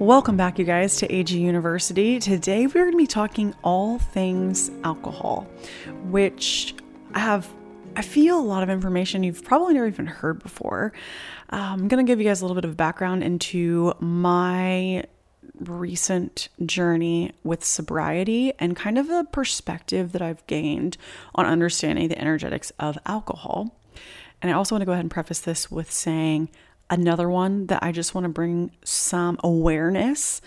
[0.00, 2.18] Welcome back, you guys, to AG University.
[2.18, 5.42] Today we're going to be talking all things alcohol,
[6.04, 6.74] which
[7.12, 7.46] I have,
[7.96, 10.94] I feel a lot of information you've probably never even heard before.
[11.50, 15.04] Um, I'm going to give you guys a little bit of background into my
[15.58, 20.96] recent journey with sobriety and kind of the perspective that I've gained
[21.34, 23.78] on understanding the energetics of alcohol.
[24.40, 26.48] And I also want to go ahead and preface this with saying
[26.90, 30.42] another one that I just want to bring some awareness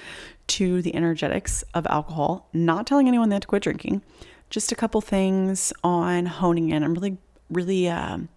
[0.46, 4.02] to the energetics of alcohol, not telling anyone they have to quit drinking,
[4.50, 6.84] just a couple things on honing in.
[6.84, 7.18] I'm really,
[7.50, 8.30] really um,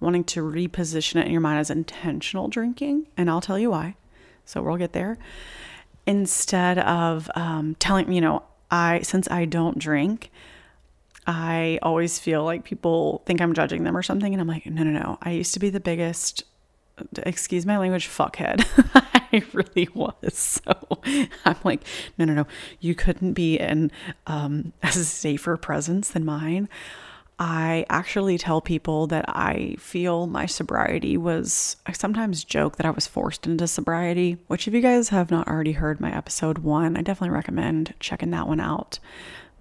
[0.00, 3.94] wanting to reposition it in your mind as intentional drinking, and I'll tell you why.
[4.44, 5.16] So we'll get there.
[6.06, 10.30] Instead of um, telling, you know, I, since I don't drink,
[11.26, 14.34] I always feel like people think I'm judging them or something.
[14.34, 15.18] And I'm like, no, no, no.
[15.22, 16.44] I used to be the biggest,
[17.18, 18.66] excuse my language, fuckhead.
[19.32, 20.34] I really was.
[20.34, 20.72] So
[21.44, 21.82] I'm like,
[22.18, 22.46] no, no, no.
[22.80, 23.90] You couldn't be in
[24.26, 26.68] um, a safer presence than mine.
[27.36, 32.90] I actually tell people that I feel my sobriety was, I sometimes joke that I
[32.90, 36.96] was forced into sobriety, which, if you guys have not already heard my episode one,
[36.96, 39.00] I definitely recommend checking that one out.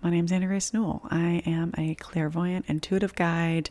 [0.04, 1.02] My name's Anna Grace Newell.
[1.10, 3.70] I am a clairvoyant, intuitive guide,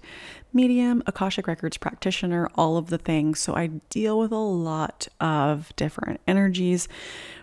[0.51, 3.39] medium, Akashic Records practitioner, all of the things.
[3.39, 6.89] So I deal with a lot of different energies,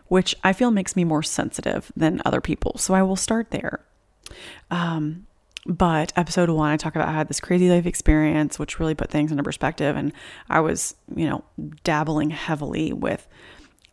[0.07, 2.79] which I feel makes me more sensitive than other people.
[2.79, 3.85] So I will start there.
[4.71, 5.27] Um,
[5.67, 9.11] but episode one, I talk about I had this crazy life experience, which really put
[9.11, 9.95] things into perspective.
[9.97, 10.13] And
[10.49, 11.43] I was, you know,
[11.83, 13.27] dabbling heavily with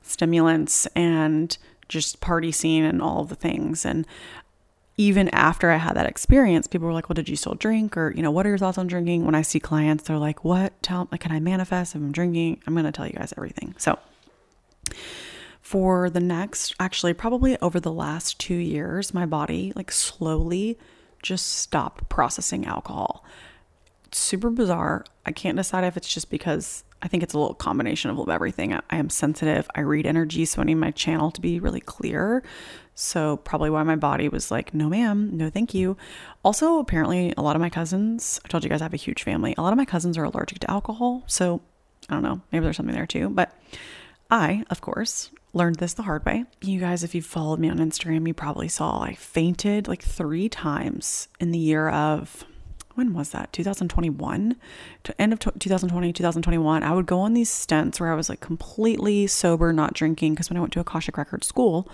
[0.00, 3.84] stimulants and just party scene and all of the things.
[3.84, 4.06] And
[4.97, 7.97] even after I had that experience, people were like, Well, did you still drink?
[7.97, 9.25] Or, you know, what are your thoughts on drinking?
[9.25, 10.80] When I see clients, they're like, What?
[10.83, 12.62] Tell like, can I manifest if I'm drinking?
[12.66, 13.74] I'm gonna tell you guys everything.
[13.78, 13.98] So
[15.61, 20.79] for the next actually probably over the last two years, my body like slowly
[21.23, 23.24] just stopped processing alcohol.
[24.12, 25.05] Super bizarre.
[25.27, 28.73] I can't decide if it's just because I think it's a little combination of everything.
[28.73, 29.68] I, I am sensitive.
[29.74, 32.42] I read energy, so I need my channel to be really clear.
[32.98, 35.98] So, probably why my body was like, no, ma'am, no, thank you.
[36.42, 39.23] Also, apparently, a lot of my cousins, I told you guys I have a huge
[39.23, 41.23] family, a lot of my cousins are allergic to alcohol.
[41.27, 41.61] So,
[42.08, 43.29] I don't know, maybe there's something there too.
[43.29, 43.52] But
[44.30, 46.46] I, of course, learned this the hard way.
[46.62, 50.48] You guys, if you followed me on Instagram, you probably saw I fainted like three
[50.48, 52.46] times in the year of
[52.96, 53.52] when was that?
[53.52, 54.57] 2021
[55.05, 58.40] to end of 2020 2021 i would go on these stints where i was like
[58.40, 61.89] completely sober not drinking because when i went to akashic record school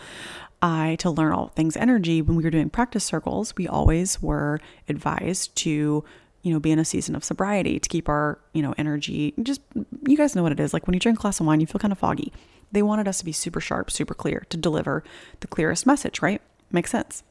[0.60, 4.60] i to learn all things energy when we were doing practice circles we always were
[4.88, 6.04] advised to
[6.42, 9.60] you know be in a season of sobriety to keep our you know energy just
[10.06, 11.66] you guys know what it is like when you drink a glass of wine you
[11.66, 12.32] feel kind of foggy.
[12.72, 15.04] They wanted us to be super sharp super clear to deliver
[15.41, 16.42] the clearest message right?
[16.70, 17.22] Makes sense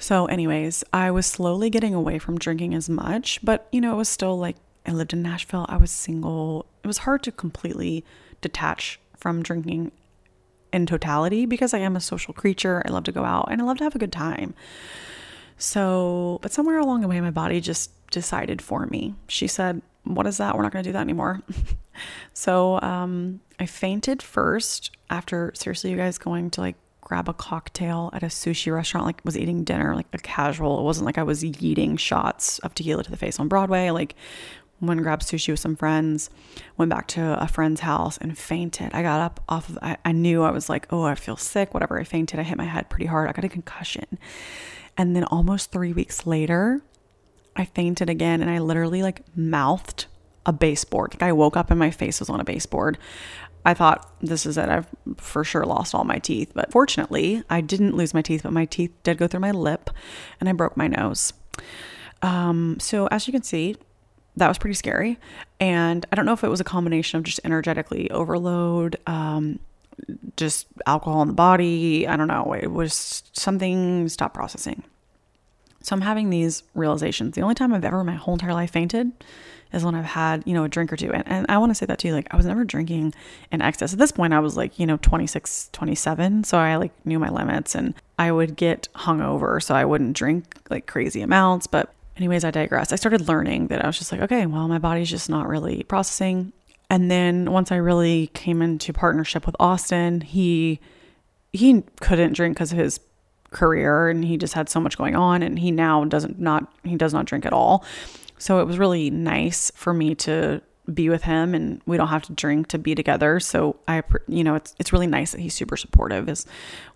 [0.00, 3.96] so, anyways, I was slowly getting away from drinking as much, but you know, it
[3.96, 4.56] was still like
[4.86, 6.64] I lived in Nashville, I was single.
[6.82, 8.02] It was hard to completely
[8.40, 9.92] detach from drinking
[10.72, 12.82] in totality because I am a social creature.
[12.86, 14.54] I love to go out and I love to have a good time.
[15.58, 19.14] So, but somewhere along the way, my body just decided for me.
[19.28, 20.56] She said, What is that?
[20.56, 21.42] We're not going to do that anymore.
[22.32, 26.76] so, um, I fainted first after, seriously, you guys going to like
[27.10, 30.78] grab a cocktail at a sushi restaurant, like was eating dinner, like a casual.
[30.78, 33.90] It wasn't like I was eating shots of tequila to the face on Broadway.
[33.90, 34.14] Like
[34.80, 36.30] went and grabbed sushi with some friends,
[36.76, 38.90] went back to a friend's house and fainted.
[38.94, 41.74] I got up off of, I, I knew I was like, oh, I feel sick,
[41.74, 41.98] whatever.
[41.98, 42.38] I fainted.
[42.38, 43.28] I hit my head pretty hard.
[43.28, 44.06] I got a concussion.
[44.96, 46.80] And then almost three weeks later,
[47.56, 50.06] I fainted again and I literally like mouthed
[50.46, 51.14] a baseboard.
[51.14, 52.98] Like I woke up and my face was on a baseboard.
[53.64, 54.68] I thought this is it.
[54.68, 56.52] I've for sure lost all my teeth.
[56.54, 59.90] But fortunately, I didn't lose my teeth, but my teeth did go through my lip
[60.38, 61.32] and I broke my nose.
[62.22, 63.76] Um, so as you can see,
[64.36, 65.18] that was pretty scary.
[65.58, 69.58] And I don't know if it was a combination of just energetically overload, um,
[70.36, 72.06] just alcohol in the body.
[72.06, 72.54] I don't know.
[72.54, 74.82] It was something stopped processing.
[75.82, 77.34] So I'm having these realizations.
[77.34, 79.12] The only time I've ever my whole entire life fainted
[79.72, 81.12] is when I've had, you know, a drink or two.
[81.12, 82.12] And, and I want to say that too.
[82.12, 83.14] Like, I was never drinking
[83.52, 83.92] in excess.
[83.92, 86.44] At this point, I was like, you know, 26, 27.
[86.44, 89.62] So I like knew my limits and I would get hungover.
[89.62, 91.66] So I wouldn't drink like crazy amounts.
[91.66, 92.92] But, anyways, I digress.
[92.92, 95.82] I started learning that I was just like, okay, well, my body's just not really
[95.84, 96.52] processing.
[96.88, 100.80] And then once I really came into partnership with Austin, he,
[101.52, 102.98] he couldn't drink because of his
[103.50, 106.96] career and he just had so much going on and he now doesn't not he
[106.96, 107.84] does not drink at all
[108.40, 112.22] so it was really nice for me to be with him and we don't have
[112.22, 113.38] to drink to be together.
[113.38, 116.46] So I, you know, it's, it's really nice that he's super supportive is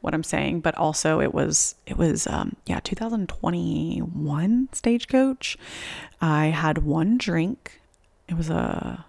[0.01, 0.61] what I'm saying.
[0.61, 5.57] But also it was, it was, um, yeah, 2021 stagecoach.
[6.21, 7.81] I had one drink.
[8.27, 9.05] It was a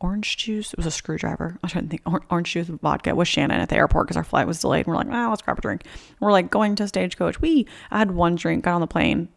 [0.00, 0.72] orange juice.
[0.72, 1.58] It was a screwdriver.
[1.62, 2.24] I trying to think.
[2.30, 4.86] Orange juice vodka with Shannon at the airport because our flight was delayed.
[4.86, 5.82] And we're like, ah, let's grab a drink.
[6.20, 7.40] We're like going to stagecoach.
[7.40, 9.28] We, I had one drink, got on the plane,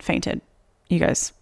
[0.00, 0.40] fainted.
[0.88, 1.32] You guys,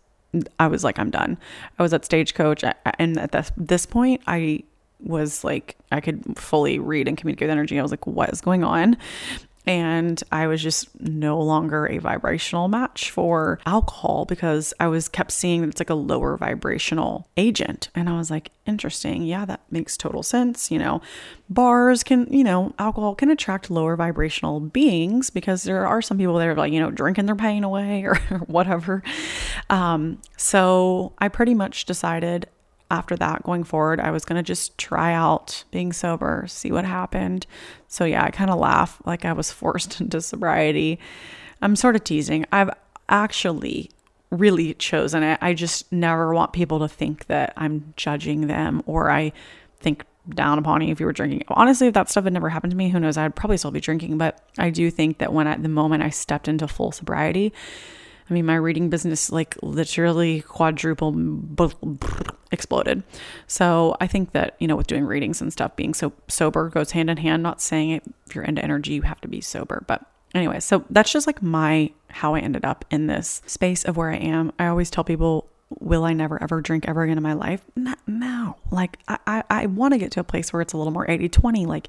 [0.58, 1.38] I was like, I'm done.
[1.78, 2.64] I was at stagecoach,
[2.98, 4.64] and at this this point, I
[5.00, 7.78] was like, I could fully read and communicate with energy.
[7.78, 8.96] I was like, what is going on?
[9.66, 15.32] And I was just no longer a vibrational match for alcohol because I was kept
[15.32, 17.88] seeing that it's like a lower vibrational agent.
[17.94, 19.22] And I was like interesting.
[19.22, 20.70] Yeah that makes total sense.
[20.70, 21.00] You know
[21.48, 26.34] bars can you know alcohol can attract lower vibrational beings because there are some people
[26.38, 28.14] that are like you know drinking their pain away or
[28.46, 29.02] whatever.
[29.68, 32.48] Um so I pretty much decided
[32.90, 36.84] after that going forward, I was going to just try out being sober, see what
[36.84, 37.46] happened.
[37.88, 40.98] So, yeah, I kind of laugh like I was forced into sobriety.
[41.62, 42.44] I'm sort of teasing.
[42.52, 42.70] I've
[43.08, 43.90] actually
[44.30, 45.38] really chosen it.
[45.40, 49.32] I just never want people to think that I'm judging them or I
[49.80, 51.44] think down upon you if you were drinking.
[51.48, 53.16] Honestly, if that stuff had never happened to me, who knows?
[53.16, 54.18] I'd probably still be drinking.
[54.18, 57.52] But I do think that when at the moment I stepped into full sobriety,
[58.28, 61.14] I mean, my reading business like literally quadruple
[62.50, 63.02] exploded.
[63.46, 66.92] So I think that, you know, with doing readings and stuff, being so sober goes
[66.92, 67.42] hand in hand.
[67.42, 69.84] Not saying it, if you're into energy, you have to be sober.
[69.86, 73.96] But anyway, so that's just like my, how I ended up in this space of
[73.96, 74.52] where I am.
[74.58, 75.48] I always tell people,
[75.80, 77.62] will I never ever drink ever again in my life?
[77.74, 78.56] Not now.
[78.70, 81.08] Like I, I, I want to get to a place where it's a little more
[81.08, 81.66] 80 20.
[81.66, 81.88] Like,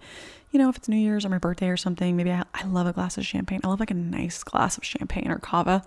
[0.52, 2.88] you know, if it's New Year's or my birthday or something, maybe I, I love
[2.88, 3.62] a glass of champagne.
[3.64, 5.84] I love like a nice glass of champagne or cava.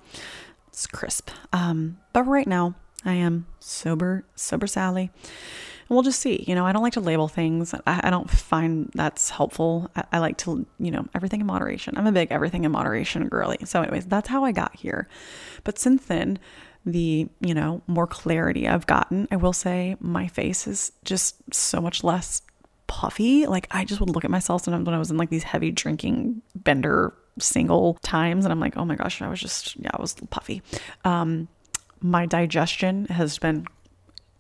[0.69, 1.31] It's crisp.
[1.53, 2.75] Um, but right now,
[3.05, 5.11] I am sober, sober Sally.
[5.13, 6.45] And we'll just see.
[6.47, 7.75] You know, I don't like to label things.
[7.87, 9.91] I, I don't find that's helpful.
[9.97, 11.97] I, I, like to, you know, everything in moderation.
[11.97, 13.59] I'm a big everything in moderation girly.
[13.65, 15.09] So, anyways, that's how I got here.
[15.65, 16.39] But since then,
[16.85, 21.81] the, you know, more clarity I've gotten, I will say my face is just so
[21.81, 22.43] much less
[22.91, 23.47] puffy.
[23.47, 25.71] Like I just would look at myself sometimes when I was in like these heavy
[25.71, 30.01] drinking bender single times and I'm like, oh my gosh, I was just yeah, I
[30.01, 30.61] was puffy.
[31.05, 31.47] Um
[32.01, 33.65] my digestion has been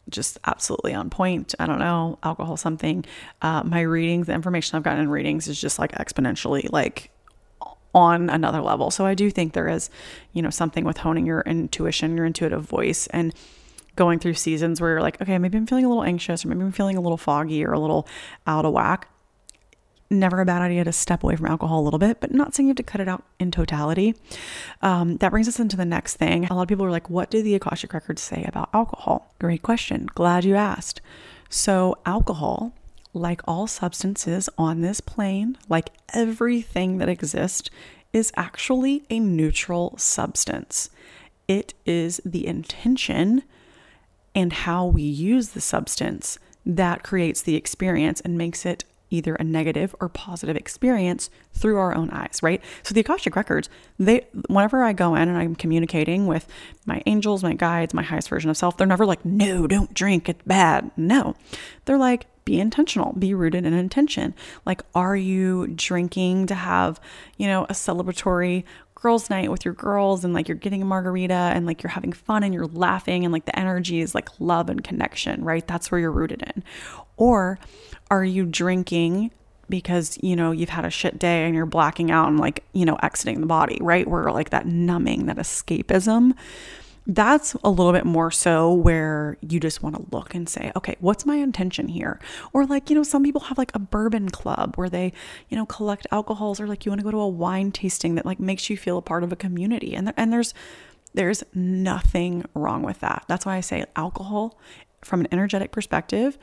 [0.08, 1.54] just absolutely on point.
[1.60, 3.04] I don't know, alcohol something.
[3.40, 7.12] Uh, my readings, the information I've gotten in readings is just like exponentially like
[7.94, 8.90] on another level.
[8.90, 9.90] So I do think there is,
[10.32, 13.32] you know, something with honing your intuition, your intuitive voice and
[14.00, 16.62] going through seasons where you're like, okay, maybe I'm feeling a little anxious or maybe
[16.62, 18.08] I'm feeling a little foggy or a little
[18.46, 19.08] out of whack
[20.10, 22.66] never a bad idea to step away from alcohol a little bit, but not saying
[22.66, 24.14] you have to cut it out in totality.
[24.82, 26.46] Um, that brings us into the next thing.
[26.46, 29.32] A lot of people are like, what do the Akashic records say about alcohol?
[29.38, 30.08] Great question.
[30.14, 31.00] Glad you asked.
[31.48, 32.72] So, alcohol,
[33.12, 37.70] like all substances on this plane, like everything that exists,
[38.12, 40.90] is actually a neutral substance.
[41.46, 43.44] It is the intention
[44.34, 49.44] and how we use the substance that creates the experience and makes it either a
[49.44, 52.62] negative or positive experience through our own eyes, right?
[52.84, 53.68] So the Akashic records,
[53.98, 56.46] they whenever I go in and I'm communicating with
[56.86, 60.28] my angels, my guides, my highest version of self, they're never like, "No, don't drink,
[60.28, 61.34] it's bad." No.
[61.84, 64.34] They're like, be intentional, be rooted in intention.
[64.64, 67.00] Like, are you drinking to have,
[67.36, 68.64] you know, a celebratory
[69.00, 72.12] girls' night with your girls and like you're getting a margarita and like you're having
[72.12, 75.66] fun and you're laughing and like the energy is like love and connection, right?
[75.66, 76.62] That's where you're rooted in.
[77.16, 77.58] Or
[78.10, 79.30] are you drinking
[79.68, 82.84] because, you know, you've had a shit day and you're blacking out and like, you
[82.84, 84.06] know, exiting the body, right?
[84.06, 86.34] Where like that numbing, that escapism
[87.06, 90.96] that's a little bit more so where you just want to look and say, okay,
[91.00, 92.20] what's my intention here?
[92.52, 95.12] Or like, you know, some people have like a bourbon club where they,
[95.48, 98.26] you know, collect alcohols or like you want to go to a wine tasting that
[98.26, 99.94] like makes you feel a part of a community.
[99.94, 100.54] And there, and there's
[101.12, 103.24] there's nothing wrong with that.
[103.26, 104.58] That's why I say alcohol
[105.02, 106.38] from an energetic perspective,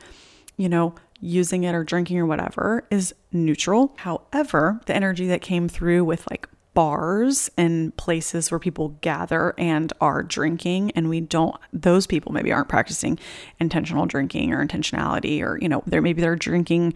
[0.56, 3.94] you know, using it or drinking or whatever is neutral.
[3.98, 6.48] However, the energy that came through with like
[6.78, 12.52] bars and places where people gather and are drinking and we don't those people maybe
[12.52, 13.18] aren't practicing
[13.58, 16.94] intentional drinking or intentionality or you know they're maybe they're drinking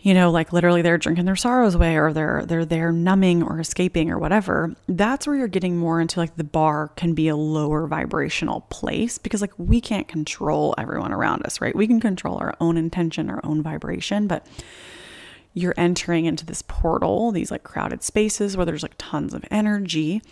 [0.00, 3.58] you know like literally they're drinking their sorrows away or they're they're they're numbing or
[3.58, 4.74] escaping or whatever.
[4.86, 9.16] That's where you're getting more into like the bar can be a lower vibrational place
[9.16, 11.74] because like we can't control everyone around us right?
[11.74, 14.46] We can control our own intention our own vibration but
[15.54, 20.22] you're entering into this portal, these like crowded spaces where there's like tons of energy,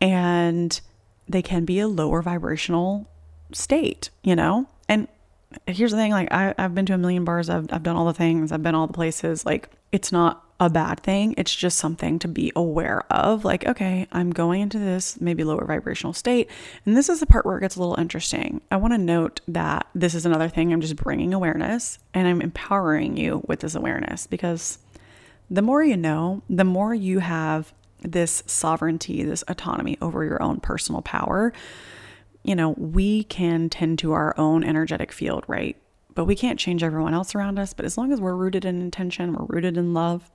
[0.00, 0.80] and
[1.28, 3.08] they can be a lower vibrational
[3.52, 4.66] state, you know?
[4.88, 5.08] And
[5.66, 8.04] here's the thing like I, i've been to a million bars I've, I've done all
[8.04, 11.76] the things i've been all the places like it's not a bad thing it's just
[11.76, 16.48] something to be aware of like okay i'm going into this maybe lower vibrational state
[16.84, 19.40] and this is the part where it gets a little interesting i want to note
[19.46, 23.74] that this is another thing i'm just bringing awareness and i'm empowering you with this
[23.74, 24.78] awareness because
[25.50, 30.58] the more you know the more you have this sovereignty this autonomy over your own
[30.58, 31.52] personal power
[32.46, 35.76] you know, we can tend to our own energetic field, right?
[36.14, 37.74] But we can't change everyone else around us.
[37.74, 40.30] But as long as we're rooted in intention, we're rooted in love,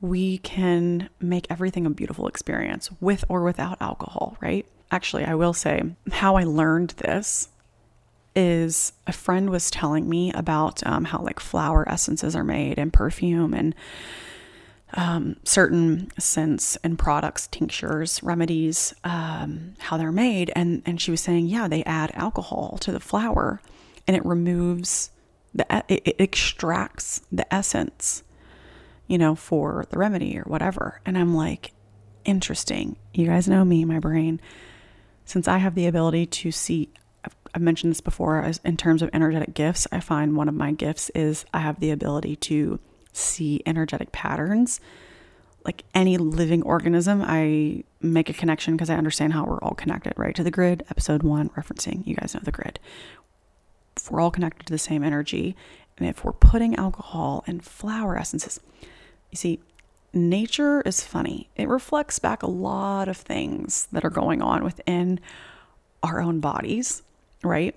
[0.00, 4.66] we can make everything a beautiful experience with or without alcohol, right?
[4.90, 7.48] Actually, I will say how I learned this
[8.36, 12.92] is a friend was telling me about um, how like flower essences are made and
[12.92, 13.74] perfume and
[14.94, 20.50] um, certain scents and products, tinctures, remedies, um, how they're made.
[20.54, 23.60] And, and she was saying, yeah, they add alcohol to the flower
[24.06, 25.10] and it removes
[25.54, 28.22] the, it, it extracts the essence,
[29.08, 31.00] you know, for the remedy or whatever.
[31.04, 31.72] And I'm like,
[32.24, 32.96] interesting.
[33.12, 34.40] You guys know me, my brain.
[35.24, 36.90] Since I have the ability to see,
[37.24, 40.54] I've, I've mentioned this before, as in terms of energetic gifts, I find one of
[40.54, 42.78] my gifts is I have the ability to
[43.12, 44.80] see energetic patterns.
[45.64, 50.14] Like any living organism, I make a connection because I understand how we're all connected,
[50.16, 50.34] right?
[50.34, 52.78] To the grid, episode one, referencing, you guys know the grid.
[53.96, 55.56] If we're all connected to the same energy,
[55.98, 58.60] and if we're putting alcohol and flower essences,
[59.30, 59.60] you see,
[60.12, 61.48] nature is funny.
[61.56, 65.20] It reflects back a lot of things that are going on within
[66.02, 67.02] our own bodies,
[67.42, 67.74] right?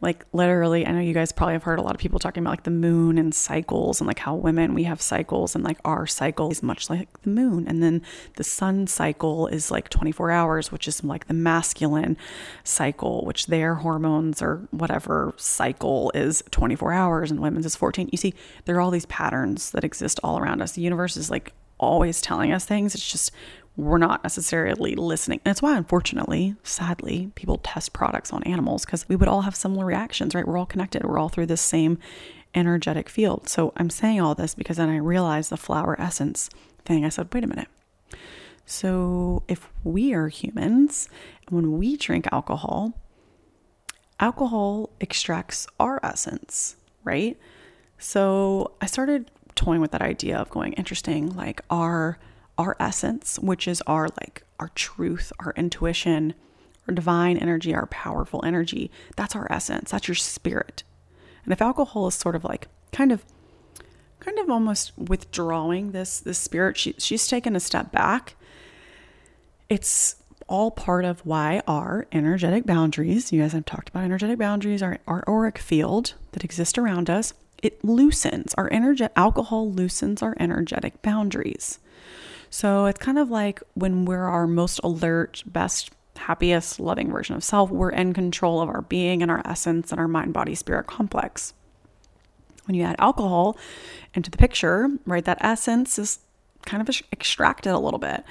[0.00, 2.50] Like literally i know you guys probably have heard a lot of people talking about
[2.50, 6.06] like the moon and cycles and like how women we have cycles and like our
[6.06, 7.66] cycle is much like the moon.
[7.66, 8.02] And then
[8.36, 12.16] the sun cycle is like 24 hours which is like the masculine
[12.64, 18.18] cycle which their hormones or whatever cycle is 24 hours and women's is 14 you
[18.18, 20.72] see there are all these patterns that exist all around us.
[20.72, 22.94] The universe is like always telling us things.
[22.94, 23.30] It's just
[23.78, 25.40] we're not necessarily listening.
[25.44, 29.54] And it's why, unfortunately, sadly, people test products on animals because we would all have
[29.54, 30.46] similar reactions, right?
[30.46, 31.96] We're all connected, we're all through this same
[32.56, 33.48] energetic field.
[33.48, 36.50] So I'm saying all this because then I realized the flower essence
[36.84, 37.04] thing.
[37.04, 37.68] I said, wait a minute.
[38.66, 41.08] So if we are humans,
[41.46, 42.94] and when we drink alcohol,
[44.18, 47.38] alcohol extracts our essence, right?
[47.96, 52.18] So I started toying with that idea of going, interesting, like our
[52.58, 56.34] our essence, which is our like our truth, our intuition,
[56.86, 58.90] our divine energy, our powerful energy.
[59.16, 59.92] That's our essence.
[59.92, 60.82] That's your spirit.
[61.44, 63.24] And if alcohol is sort of like kind of
[64.20, 68.34] kind of almost withdrawing this this spirit, she, she's taken a step back.
[69.68, 70.16] It's
[70.48, 74.98] all part of why our energetic boundaries, you guys have talked about energetic boundaries, our,
[75.06, 81.02] our auric field that exists around us, it loosens our energy alcohol loosens our energetic
[81.02, 81.78] boundaries.
[82.50, 87.44] So it's kind of like when we're our most alert, best, happiest, loving version of
[87.44, 90.86] self, we're in control of our being and our essence and our mind, body, spirit
[90.86, 91.54] complex.
[92.66, 93.56] When you add alcohol
[94.14, 96.20] into the picture, right, that essence is
[96.66, 98.24] kind of extracted a little bit.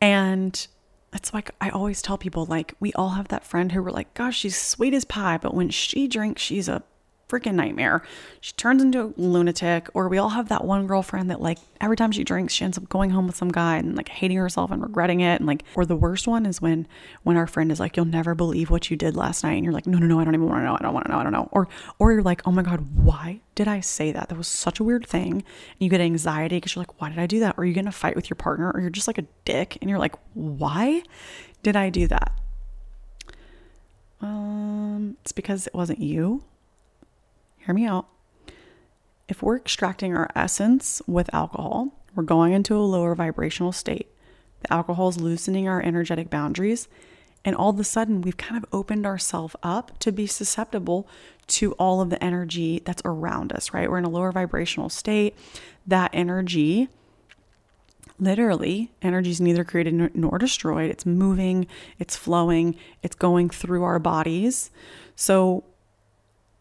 [0.00, 0.66] And
[1.12, 4.12] it's like I always tell people, like, we all have that friend who we're like,
[4.14, 6.82] gosh, she's sweet as pie, but when she drinks, she's a
[7.28, 8.02] freaking nightmare.
[8.40, 11.96] She turns into a lunatic, or we all have that one girlfriend that like every
[11.96, 14.70] time she drinks, she ends up going home with some guy and like hating herself
[14.70, 15.36] and regretting it.
[15.36, 16.86] And like, or the worst one is when
[17.24, 19.74] when our friend is like, "You'll never believe what you did last night," and you're
[19.74, 20.74] like, "No, no, no, I don't even want to know.
[20.74, 21.18] I don't want to know.
[21.18, 21.68] I don't know." Or
[21.98, 24.28] or you're like, "Oh my god, why did I say that?
[24.28, 25.44] That was such a weird thing." And
[25.78, 27.88] you get anxiety because you're like, "Why did I do that?" Or you get in
[27.88, 31.02] a fight with your partner, or you're just like a dick, and you're like, "Why
[31.62, 32.32] did I do that?"
[34.20, 36.42] Um, it's because it wasn't you
[37.68, 38.08] hear me out.
[39.28, 44.08] If we're extracting our essence with alcohol, we're going into a lower vibrational state.
[44.62, 46.88] The alcohol is loosening our energetic boundaries.
[47.44, 51.06] And all of a sudden, we've kind of opened ourselves up to be susceptible
[51.48, 53.90] to all of the energy that's around us, right?
[53.90, 55.36] We're in a lower vibrational state.
[55.86, 56.88] That energy,
[58.18, 60.90] literally, energy is neither created nor destroyed.
[60.90, 61.66] It's moving,
[61.98, 64.70] it's flowing, it's going through our bodies.
[65.14, 65.64] So,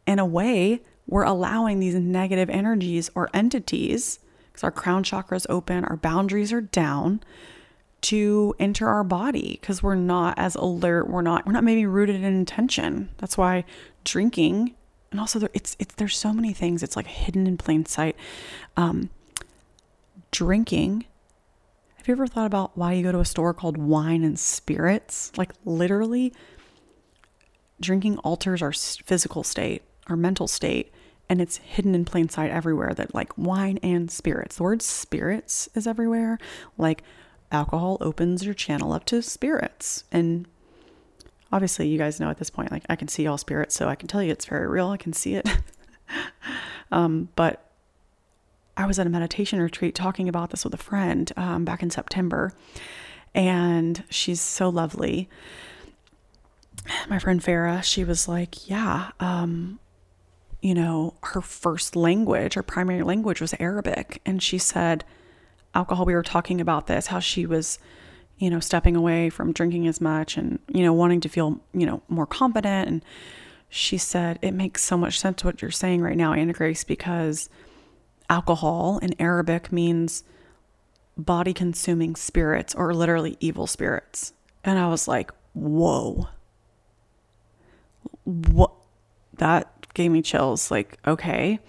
[0.05, 4.19] in a way, we're allowing these negative energies or entities,
[4.51, 7.21] because our crown chakra is open, our boundaries are down,
[7.99, 11.09] to enter our body because we're not as alert.
[11.09, 13.09] We're not we're not maybe rooted in intention.
[13.17, 13.65] That's why
[14.03, 14.75] drinking
[15.11, 16.83] and also there, it's it's there's so many things.
[16.83, 18.15] It's like hidden in plain sight.
[18.75, 19.09] Um,
[20.31, 21.05] drinking.
[21.95, 25.31] Have you ever thought about why you go to a store called Wine and Spirits?
[25.37, 26.33] Like literally
[27.81, 30.91] drinking alters our physical state, our mental state,
[31.29, 34.57] and it's hidden in plain sight everywhere that like wine and spirits.
[34.57, 36.37] The word spirits is everywhere.
[36.77, 37.03] Like
[37.51, 40.03] alcohol opens your channel up to spirits.
[40.11, 40.47] And
[41.51, 43.95] obviously you guys know at this point, like I can see all spirits, so I
[43.95, 44.89] can tell you it's very real.
[44.89, 45.47] I can see it.
[46.91, 47.63] um, but
[48.75, 51.89] I was at a meditation retreat talking about this with a friend um, back in
[51.89, 52.53] September,
[53.33, 55.29] and she's so lovely.
[57.09, 59.79] My friend Farah, she was like, Yeah, um,
[60.61, 64.21] you know, her first language, her primary language was Arabic.
[64.25, 65.03] And she said,
[65.73, 67.79] alcohol, we were talking about this, how she was,
[68.37, 71.85] you know, stepping away from drinking as much and, you know, wanting to feel, you
[71.85, 72.89] know, more confident.
[72.89, 73.05] And
[73.69, 77.49] she said, it makes so much sense what you're saying right now, Anna Grace, because
[78.29, 80.23] alcohol in Arabic means
[81.17, 84.33] body consuming spirits or literally evil spirits.
[84.63, 86.29] And I was like, whoa.
[88.23, 88.71] What?
[89.37, 90.71] That gave me chills.
[90.71, 91.59] Like, okay.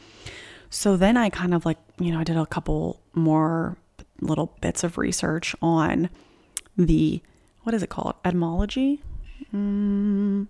[0.71, 3.77] So then I kind of like, you know, I did a couple more
[4.21, 6.11] little bits of research on
[6.77, 7.23] the,
[7.63, 8.15] what is it called?
[8.25, 9.03] Etymology?
[9.53, 10.47] Mm,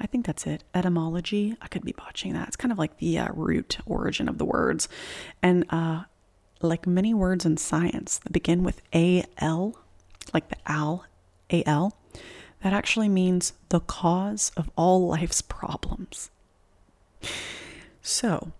[0.00, 0.64] I think that's it.
[0.74, 1.56] Etymology.
[1.62, 2.48] I could be botching that.
[2.48, 4.88] It's kind of like the uh, root origin of the words.
[5.40, 6.02] And uh,
[6.60, 9.78] like many words in science that begin with AL,
[10.34, 11.04] like the al,
[11.50, 11.96] AL,
[12.64, 16.30] that actually means the cause of all life's problems.
[18.02, 18.52] So,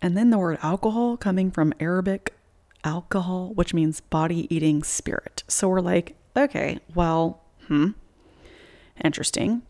[0.00, 2.34] and then the word alcohol coming from Arabic
[2.84, 5.44] alcohol, which means body eating spirit.
[5.46, 7.90] So we're like, okay, well, hmm,
[9.02, 9.62] interesting.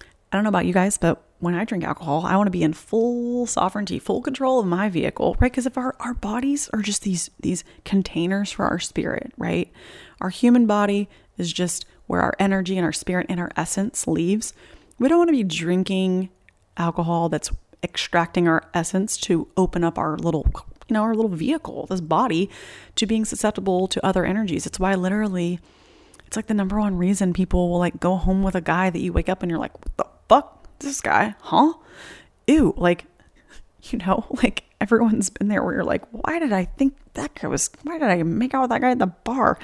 [0.00, 2.62] I don't know about you guys, but when I drink alcohol, I want to be
[2.62, 5.50] in full sovereignty, full control of my vehicle, right?
[5.50, 9.70] Because if our, our bodies are just these these containers for our spirit, right?
[10.20, 14.52] Our human body is just where our energy and our spirit and our essence leaves.
[14.98, 16.30] We don't want to be drinking
[16.78, 17.50] alcohol that's
[17.82, 20.50] extracting our essence to open up our little
[20.88, 22.50] you know our little vehicle this body
[22.96, 24.66] to being susceptible to other energies.
[24.66, 25.60] It's why literally
[26.26, 29.00] it's like the number one reason people will like go home with a guy that
[29.00, 30.78] you wake up and you're like what the fuck?
[30.78, 31.34] This guy?
[31.42, 31.74] Huh?
[32.46, 32.74] Ew.
[32.76, 33.04] Like
[33.84, 37.48] you know like everyone's been there where you're like why did i think that guy
[37.48, 39.58] was why did i make out with that guy at the bar?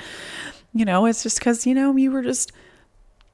[0.73, 2.53] You know it's just because you know you were just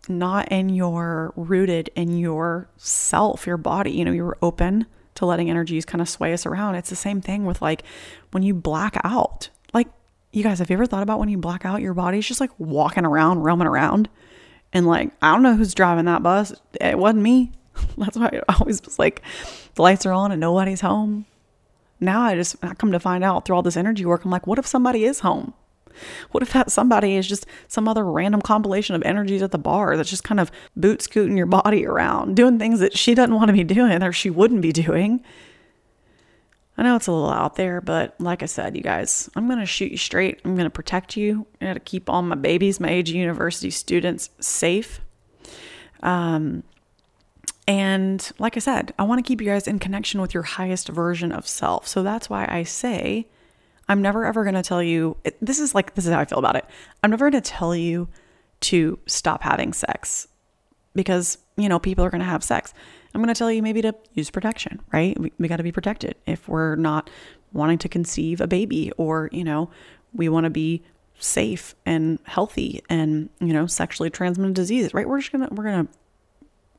[0.09, 3.91] not in your rooted in your self, your body.
[3.93, 4.87] You know, you were open
[5.17, 6.77] to letting energies kind of sway us around.
[6.77, 7.83] It's the same thing with like
[8.31, 9.51] when you black out.
[9.73, 9.89] Like,
[10.33, 12.51] you guys, have you ever thought about when you black out, your body's just like
[12.59, 14.09] walking around, roaming around?
[14.73, 16.53] And like, I don't know who's driving that bus.
[16.81, 17.53] It wasn't me.
[17.99, 19.23] That's why I always was like,
[19.75, 21.27] the lights are on and nobody's home.
[21.99, 24.47] Now I just I come to find out through all this energy work, I'm like,
[24.47, 25.53] what if somebody is home?
[26.31, 29.97] What if that somebody is just some other random compilation of energies at the bar
[29.97, 33.49] that's just kind of boot scooting your body around, doing things that she doesn't want
[33.49, 35.23] to be doing or she wouldn't be doing?
[36.79, 39.59] I know it's a little out there, but like I said, you guys, I'm going
[39.59, 40.41] to shoot you straight.
[40.45, 41.47] I'm going to protect you.
[41.61, 45.01] I'm going to keep all my babies, my AG University students safe.
[46.03, 46.63] Um,
[47.69, 50.89] and like I said, I want to keep you guys in connection with your highest
[50.89, 51.87] version of self.
[51.87, 53.29] So that's why I say,
[53.91, 56.39] I'm never ever going to tell you, this is like, this is how I feel
[56.39, 56.65] about it.
[57.03, 58.09] I'm never going to tell you
[58.61, 60.29] to stop having sex
[60.95, 62.73] because, you know, people are going to have sex.
[63.13, 65.19] I'm going to tell you maybe to use protection, right?
[65.19, 67.11] We, we got to be protected if we're not
[67.53, 69.71] wanting to conceive a baby or, you know,
[70.13, 70.85] we want to be
[71.19, 75.09] safe and healthy and, you know, sexually transmitted diseases, right?
[75.09, 75.93] We're just going to, we're going to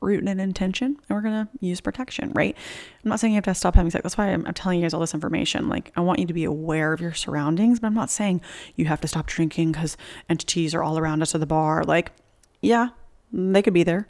[0.02, 2.56] root in intention and we're going to use protection, right?
[3.04, 4.02] I'm not saying you have to stop having sex.
[4.02, 5.68] That's why I'm, I'm, telling you guys all this information.
[5.68, 8.40] Like, I want you to be aware of your surroundings, but I'm not saying
[8.76, 9.96] you have to stop drinking because
[10.28, 11.84] entities are all around us at the bar.
[11.84, 12.12] Like,
[12.60, 12.88] yeah,
[13.32, 14.08] they could be there.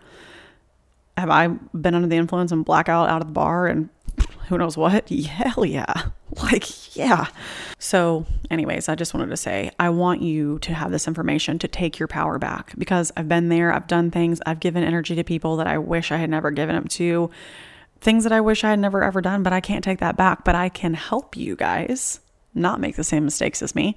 [1.17, 3.89] Have I been under the influence and blackout out of the bar and
[4.49, 5.09] who knows what?
[5.11, 6.11] Hell yeah.
[6.43, 7.27] Like, yeah.
[7.79, 11.69] So, anyways, I just wanted to say I want you to have this information to
[11.69, 15.25] take your power back because I've been there, I've done things, I've given energy to
[15.25, 17.31] people that I wish I had never given them to,
[18.01, 20.45] things that I wish I had never ever done, but I can't take that back.
[20.45, 22.21] But I can help you guys
[22.55, 23.97] not make the same mistakes as me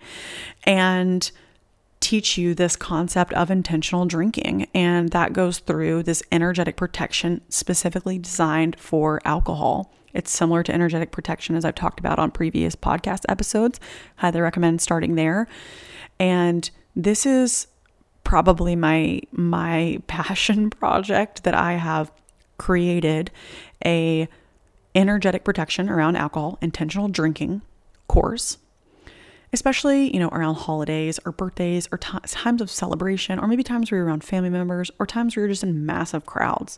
[0.64, 1.32] and
[2.00, 4.68] teach you this concept of intentional drinking.
[4.74, 9.92] And that goes through this energetic protection specifically designed for alcohol.
[10.16, 13.80] It's similar to energetic protection, as I've talked about on previous podcast episodes.
[14.16, 15.48] Highly recommend starting there.
[16.20, 17.68] And this is
[18.24, 22.12] probably my my passion project that I have
[22.58, 23.30] created
[23.86, 24.28] a
[24.96, 27.62] energetic protection around alcohol intentional drinking
[28.08, 28.58] course
[29.56, 33.90] especially, you know, around holidays or birthdays or t- times of celebration, or maybe times
[33.90, 36.78] where you're around family members or times where you're just in massive crowds.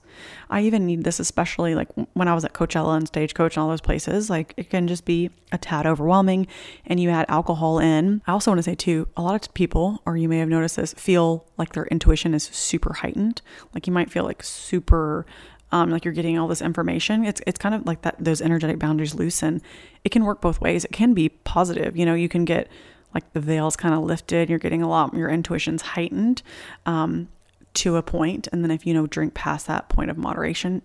[0.49, 3.69] I even need this, especially like when I was at Coachella and Stagecoach and all
[3.69, 4.29] those places.
[4.29, 6.47] Like it can just be a tad overwhelming
[6.85, 8.21] and you add alcohol in.
[8.27, 10.75] I also want to say, too, a lot of people, or you may have noticed
[10.77, 13.41] this, feel like their intuition is super heightened.
[13.73, 15.25] Like you might feel like super
[15.71, 17.25] um, like you're getting all this information.
[17.25, 19.61] It's it's kind of like that those energetic boundaries loosen.
[20.03, 20.85] It can work both ways.
[20.85, 21.97] It can be positive.
[21.97, 22.69] You know, you can get
[23.13, 24.49] like the veils kind of lifted.
[24.49, 25.13] You're getting a lot.
[25.13, 26.41] Your intuition's heightened
[26.85, 27.27] um,
[27.75, 30.81] to a point, and then if you know drink past that point of moderation,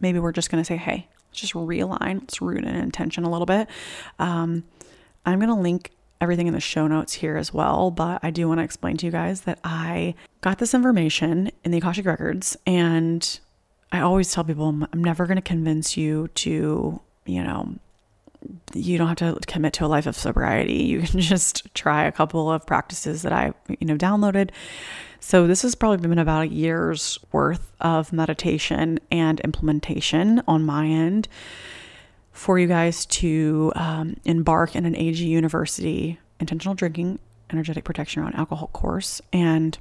[0.00, 2.20] maybe we're just gonna say, hey, let's just realign.
[2.20, 3.68] Let's root in intention a little bit.
[4.18, 4.64] Um,
[5.24, 7.90] I'm gonna link everything in the show notes here as well.
[7.90, 11.70] But I do want to explain to you guys that I got this information in
[11.70, 13.38] the Akashic Records and
[13.90, 17.74] I always tell people I'm never going to convince you to, you know,
[18.74, 20.84] you don't have to commit to a life of sobriety.
[20.84, 24.50] You can just try a couple of practices that I, you know, downloaded.
[25.20, 30.86] So this has probably been about a year's worth of meditation and implementation on my
[30.86, 31.28] end
[32.30, 37.18] for you guys to um, embark in an AG University intentional drinking
[37.50, 39.78] energetic protection around alcohol course and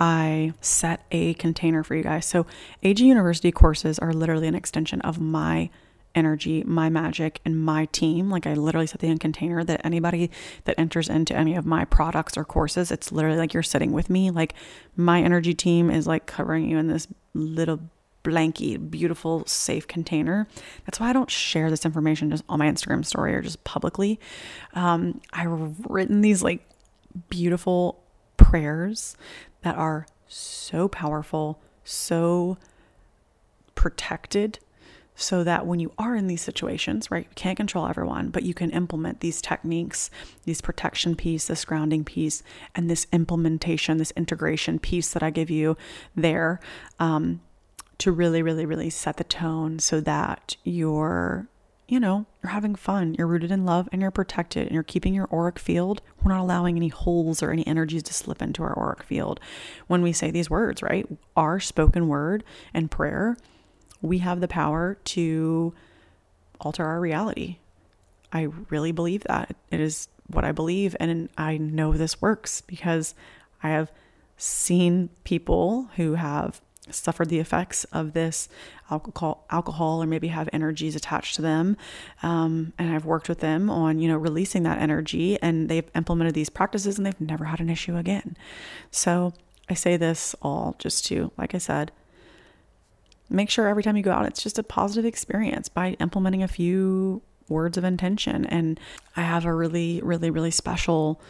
[0.00, 2.24] I set a container for you guys.
[2.24, 2.46] So,
[2.82, 5.68] AG University courses are literally an extension of my
[6.14, 8.30] energy, my magic, and my team.
[8.30, 10.30] Like, I literally set the in container that anybody
[10.64, 14.08] that enters into any of my products or courses, it's literally like you're sitting with
[14.08, 14.30] me.
[14.30, 14.54] Like,
[14.96, 17.80] my energy team is like covering you in this little
[18.24, 20.48] blanky, beautiful, safe container.
[20.86, 24.18] That's why I don't share this information just on my Instagram story or just publicly.
[24.72, 26.66] Um, I've written these like
[27.28, 28.02] beautiful
[28.36, 29.16] prayers
[29.62, 32.56] that are so powerful, so
[33.74, 34.58] protected,
[35.14, 38.54] so that when you are in these situations, right, you can't control everyone, but you
[38.54, 40.10] can implement these techniques,
[40.44, 42.42] these protection piece, this grounding piece,
[42.74, 45.76] and this implementation, this integration piece that I give you
[46.16, 46.58] there
[46.98, 47.42] um,
[47.98, 51.48] to really, really, really set the tone so that you're
[51.90, 55.12] you know, you're having fun, you're rooted in love, and you're protected, and you're keeping
[55.12, 56.00] your auric field.
[56.22, 59.40] We're not allowing any holes or any energies to slip into our auric field.
[59.88, 61.06] When we say these words, right?
[61.36, 63.36] Our spoken word and prayer,
[64.00, 65.74] we have the power to
[66.60, 67.58] alter our reality.
[68.32, 69.56] I really believe that.
[69.72, 73.16] It is what I believe, and I know this works because
[73.64, 73.90] I have
[74.36, 76.60] seen people who have
[76.94, 78.48] suffered the effects of this
[78.90, 81.76] alcohol alcohol or maybe have energies attached to them.
[82.22, 86.34] Um, and i've worked with them on you know releasing that energy and they've implemented
[86.34, 88.36] these practices and they've never had an issue again.
[88.90, 89.32] So
[89.68, 91.92] i say this all just to like i said
[93.28, 96.48] make sure every time you go out it's just a positive experience by implementing a
[96.48, 98.44] few words of intention.
[98.46, 98.78] And
[99.16, 101.20] i have a really really really special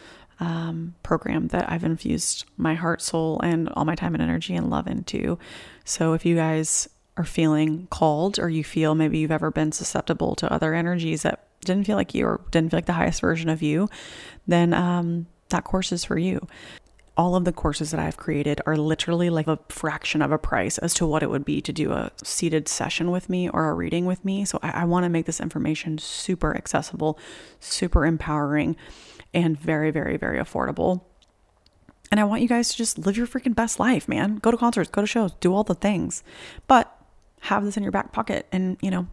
[0.41, 4.69] um, program that I've infused my heart, soul, and all my time and energy and
[4.69, 5.37] love into.
[5.85, 10.35] So if you guys are feeling called or you feel maybe you've ever been susceptible
[10.35, 13.49] to other energies that didn't feel like you or didn't feel like the highest version
[13.49, 13.87] of you,
[14.47, 16.45] then um, that course is for you.
[17.15, 20.79] All of the courses that I've created are literally like a fraction of a price
[20.79, 23.73] as to what it would be to do a seated session with me or a
[23.73, 24.43] reading with me.
[24.43, 27.19] So I, I want to make this information super accessible,
[27.59, 28.75] super empowering
[29.33, 31.01] and very, very, very affordable.
[32.11, 34.35] And I want you guys to just live your freaking best life, man.
[34.35, 36.23] Go to concerts, go to shows, do all the things,
[36.67, 36.93] but
[37.41, 38.47] have this in your back pocket.
[38.51, 39.07] And, you know,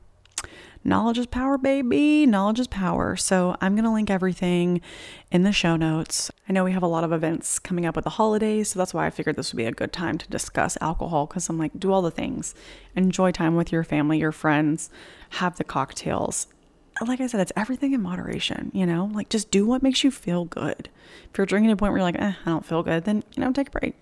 [0.82, 2.26] knowledge is power, baby.
[2.26, 3.14] Knowledge is power.
[3.14, 4.80] So I'm going to link everything
[5.30, 6.32] in the show notes.
[6.48, 8.70] I know we have a lot of events coming up with the holidays.
[8.70, 11.48] So that's why I figured this would be a good time to discuss alcohol because
[11.48, 12.54] I'm like, do all the things,
[12.96, 14.90] enjoy time with your family, your friends,
[15.30, 16.48] have the cocktails,
[17.06, 19.10] like I said, it's everything in moderation, you know?
[19.12, 20.88] Like just do what makes you feel good.
[21.30, 23.22] If you're drinking to a point where you're like, eh, I don't feel good, then,
[23.34, 23.94] you know, take a break.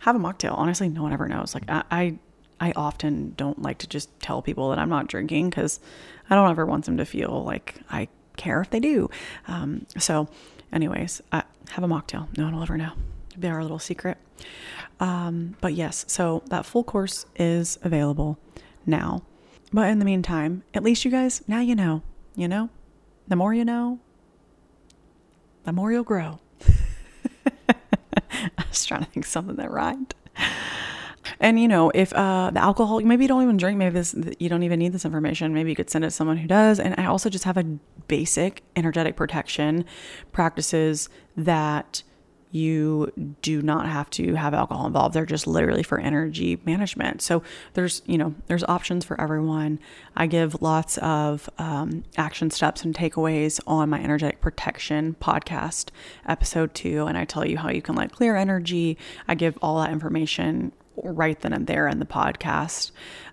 [0.00, 0.56] Have a mocktail.
[0.56, 1.54] Honestly, no one ever knows.
[1.54, 2.18] Like I, I,
[2.60, 5.80] I often don't like to just tell people that I'm not drinking because
[6.30, 9.10] I don't ever want them to feel like I care if they do.
[9.46, 10.28] Um, so,
[10.72, 12.36] anyways, I have a mocktail.
[12.36, 12.92] No one will ever know.
[13.30, 14.18] It'll be our little secret.
[15.00, 18.38] Um, but yes, so that full course is available
[18.86, 19.22] now.
[19.72, 22.02] But in the meantime, at least you guys, now you know
[22.34, 22.70] you know?
[23.26, 24.00] The more you know,
[25.64, 26.40] the more you'll grow.
[27.46, 30.14] I was trying to think something that rhymed.
[31.40, 34.48] And you know, if uh, the alcohol, maybe you don't even drink, maybe this you
[34.48, 35.54] don't even need this information.
[35.54, 36.80] Maybe you could send it to someone who does.
[36.80, 37.64] And I also just have a
[38.08, 39.84] basic energetic protection
[40.32, 42.02] practices that
[42.50, 45.14] you do not have to have alcohol involved.
[45.14, 47.20] They're just literally for energy management.
[47.20, 47.42] So
[47.74, 49.78] there's, you know, there's options for everyone.
[50.16, 55.90] I give lots of um, action steps and takeaways on my energetic protection podcast
[56.26, 58.96] episode two, and I tell you how you can like clear energy.
[59.26, 62.90] I give all that information right then and there in the podcast.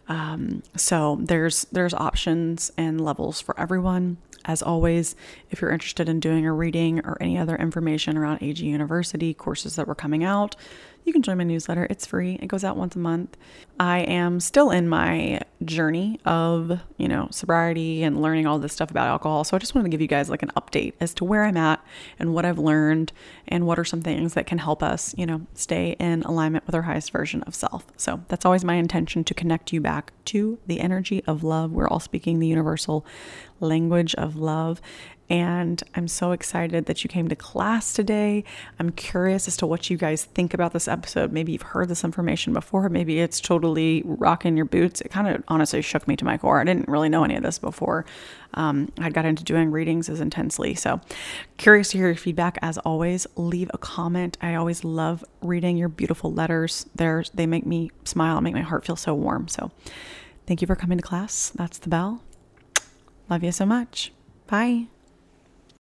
[0.08, 4.18] Um, so there's there's options and levels for everyone.
[4.46, 5.16] As always,
[5.50, 9.76] if you're interested in doing a reading or any other information around AG University courses
[9.76, 10.56] that were coming out,
[11.06, 11.88] you can join my newsletter.
[11.90, 12.40] It's free.
[12.42, 13.38] It goes out once a month.
[13.80, 18.90] I am still in my journey of, you know, sobriety and learning all this stuff
[18.90, 19.44] about alcohol.
[19.44, 21.58] So I just wanted to give you guys like an update as to where I'm
[21.58, 21.84] at
[22.18, 23.12] and what I've learned
[23.48, 26.74] and what are some things that can help us, you know, stay in alignment with
[26.74, 27.86] our highest version of self.
[27.98, 31.72] So that's always my intention to connect you back to the energy of love.
[31.72, 33.06] We're all speaking the universal
[33.60, 34.82] language of love.
[35.30, 38.44] And I'm so excited that you came to class today.
[38.80, 41.32] I'm curious as to what you guys think about this episode.
[41.32, 42.90] Maybe you've heard this information before.
[42.90, 45.02] Maybe it's totally rocking your boots.
[45.02, 46.62] It kind of honestly shook me to my core.
[46.62, 48.06] I didn't really know any of this before.
[48.54, 50.76] Um, I got into doing readings as intensely.
[50.76, 51.02] So,
[51.58, 52.58] curious to hear your feedback.
[52.62, 54.38] As always, leave a comment.
[54.42, 56.86] I always love reading your beautiful letters.
[56.96, 59.48] They're, they make me smile make my heart feel so warm.
[59.48, 59.72] So,
[60.46, 61.50] thank you for coming to class.
[61.50, 62.22] That's the bell.
[63.30, 64.14] Love you so much.
[64.48, 64.88] Bye.